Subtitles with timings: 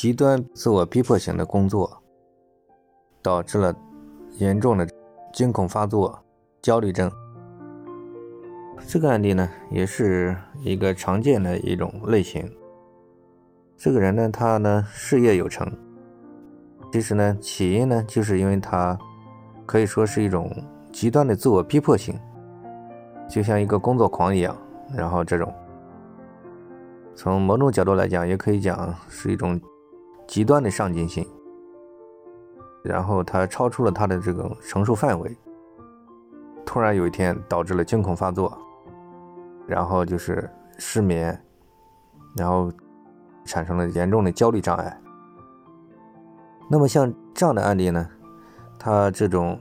[0.00, 2.02] 极端自我逼迫型的工作，
[3.20, 3.76] 导致了
[4.38, 4.88] 严重的
[5.30, 6.18] 惊恐发作、
[6.62, 7.12] 焦虑症。
[8.88, 12.50] 这个案例呢，也是一个常见的一种类型。
[13.76, 15.70] 这个人呢，他呢事业有成，
[16.90, 18.98] 其实呢，起因呢，就是因为他
[19.66, 20.50] 可以说是一种
[20.90, 22.18] 极端的自我逼迫性，
[23.28, 24.56] 就像一个工作狂一样。
[24.96, 25.52] 然后这种，
[27.14, 29.60] 从某种角度来讲，也可以讲是一种
[30.30, 31.26] 极端的上进心。
[32.84, 35.36] 然后他超出了他的这个承受范围，
[36.64, 38.56] 突然有一天导致了惊恐发作。
[39.66, 41.36] 然后就是失眠，
[42.36, 42.72] 然后
[43.44, 45.00] 产生了严重的焦虑障碍。
[46.68, 48.08] 那么像这样的案例呢，
[48.78, 49.58] 他这种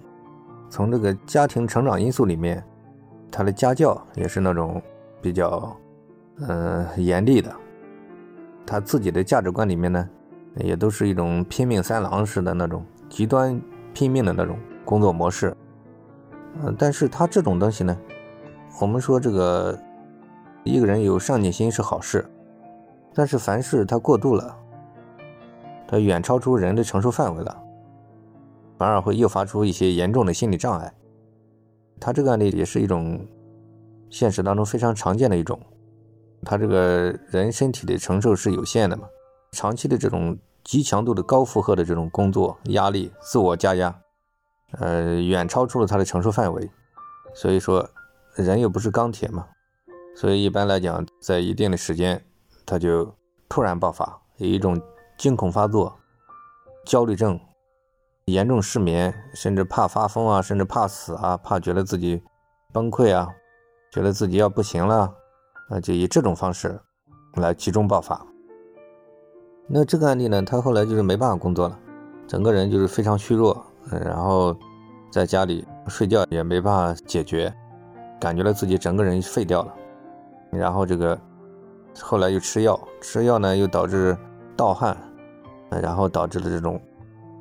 [0.69, 2.63] 从这个家庭成长因素里面，
[3.31, 4.79] 他的家教也是那种
[5.19, 5.75] 比较
[6.47, 7.51] 呃严厉的，
[8.65, 10.09] 他自己的价值观里面呢，
[10.59, 13.59] 也都是一种拼命三郎式的那种极端
[13.93, 15.55] 拼命的那种工作模式。
[16.61, 17.97] 嗯，但是他这种东西呢，
[18.81, 19.77] 我们说这个。
[20.65, 22.23] 一个人有上进心是好事，
[23.13, 24.55] 但是凡事他过度了，
[25.87, 27.63] 他远超出人的承受范围了，
[28.77, 30.93] 反而会诱发出一些严重的心理障碍。
[31.97, 33.25] 他这个案例也是一种
[34.09, 35.57] 现实当中非常常见的一种。
[36.43, 39.07] 他这个人身体的承受是有限的嘛，
[39.53, 43.99] 长期的这种极强度的高负荷的这种工作压力，自我加压，
[44.73, 46.69] 呃，远超出了他的承受范围。
[47.33, 47.89] 所以说，
[48.35, 49.47] 人又不是钢铁嘛。
[50.15, 52.23] 所以一般来讲，在一定的时间，
[52.65, 53.15] 他就
[53.47, 54.81] 突然爆发，有一种
[55.17, 55.97] 惊恐发作、
[56.85, 57.39] 焦虑症、
[58.25, 62.21] 严重失眠，甚至怕发疯啊，甚至怕死啊，怕觉得自己
[62.73, 63.29] 崩溃啊，
[63.91, 65.13] 觉得自己要不行了，
[65.69, 66.79] 啊，就以这种方式
[67.35, 68.28] 来集中爆发。
[69.71, 71.79] 那这个案例呢，他后来就是没办法工作了，
[72.27, 73.63] 整个人就是非常虚弱，
[74.03, 74.55] 然后
[75.11, 77.53] 在家里睡觉也没办法解决，
[78.19, 79.75] 感觉到自己整个人废掉了。
[80.51, 81.15] 然后这个
[82.01, 84.17] 后来又吃药，吃药呢又导致
[84.57, 84.97] 盗汗，
[85.69, 86.81] 然后导致了这种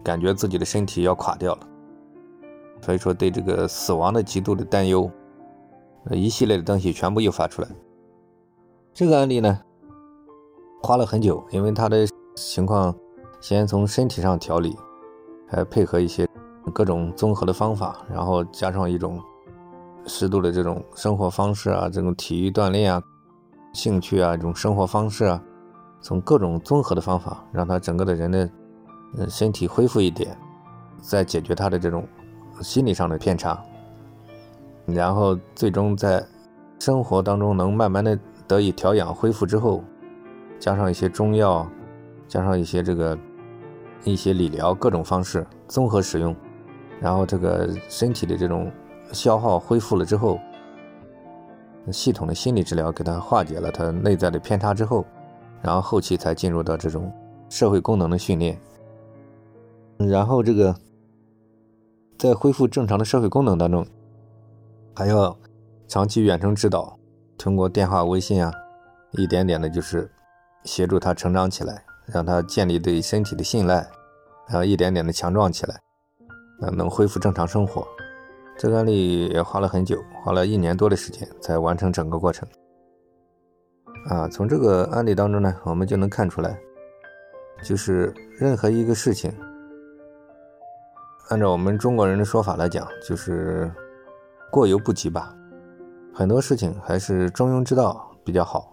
[0.05, 1.61] 感觉自己的身体要垮掉了，
[2.83, 5.11] 所以说对这个死亡的极度的担忧，
[6.11, 7.69] 一系列的东西全部诱发出来。
[8.93, 9.59] 这个案例呢
[10.83, 12.07] 花了很久，因为他的
[12.47, 12.95] 情况
[13.41, 14.77] 先从身体上调理，
[15.47, 16.29] 还配合一些
[16.73, 19.21] 各种综合的方法，然后加上一种。
[20.11, 23.03] 适度的这种生活方式啊，这种体育锻炼啊，
[23.75, 25.43] 兴趣啊，这种生活方式啊，
[26.01, 28.51] 从各种综合的方法，让他整个的人的，
[29.19, 30.35] 呃，身体恢复一点，
[31.03, 32.09] 再解决他的这种
[32.63, 33.63] 心理上的偏差，
[34.87, 36.27] 然后最终在
[36.79, 39.85] 生活当中能慢慢的得以调养恢复之后，
[40.59, 41.69] 加上一些中药，
[42.29, 43.19] 加上一些这个
[44.05, 46.37] 一些理疗各种方式综合使用，
[47.01, 48.71] 然后这个身体的这种。
[49.11, 50.39] 消耗恢复了之后，
[51.91, 55.03] 系统的心理治疗给他化解了他内在的偏差之后，
[55.63, 57.11] 然后后期才进入到这种
[57.49, 58.61] 社会功能的训练，
[59.97, 60.77] 然后这个
[62.19, 63.87] 在恢复正常的社会功能当中，
[64.95, 65.35] 还要
[65.87, 66.99] 长期远程指导，
[67.39, 68.53] 通过电话、微信啊，
[69.13, 70.11] 一点点的就是
[70.65, 71.83] 协助他成长起来，
[72.13, 73.87] 让他建立对身体的信赖，
[74.49, 75.81] 然后一点点的强壮起来，
[76.61, 77.87] 呃，能恢复正常生活。
[78.57, 82.49] 这个案例也花了很久，花了一年多的时间才完成整个过程。
[84.09, 86.59] 啊，从这个案例当中呢，我们就能看出来，
[87.63, 89.33] 就是任何一个事情，
[91.29, 93.71] 按照我们中国人的说法来讲，就是
[94.51, 95.35] 过犹不及吧。
[96.15, 98.73] 很多事情还是中庸之道比较好。